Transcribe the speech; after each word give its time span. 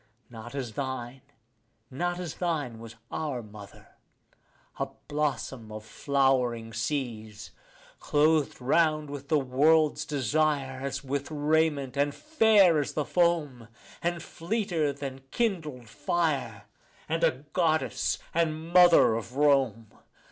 Not 0.31 0.55
as 0.55 0.73
thine, 0.73 1.21
not 1.91 2.17
as 2.19 2.33
thine 2.33 2.79
was 2.79 2.95
our 3.11 3.43
mother, 3.43 3.87
a 4.79 4.87
blossom 5.07 5.71
of 5.71 5.85
flowering 5.85 6.73
seas, 6.73 7.51
Clothed 7.99 8.59
round 8.59 9.11
with 9.11 9.27
the 9.27 9.37
world's 9.37 10.03
desire 10.05 10.81
as 10.81 11.03
with 11.03 11.29
raiment, 11.29 11.95
and 11.97 12.15
fair 12.15 12.79
as 12.79 12.93
the 12.93 13.05
foam, 13.05 13.67
And 14.01 14.23
fleeter 14.23 14.91
than 14.91 15.21
kindled 15.29 15.87
fire, 15.87 16.63
and 17.07 17.23
a 17.23 17.45
goddess, 17.53 18.17
and 18.33 18.73
mother 18.73 19.13
of 19.13 19.35
Rome. 19.35 19.91